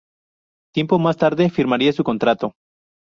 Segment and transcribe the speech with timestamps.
[0.73, 2.55] Tiempo más tarde firmaría su contrato.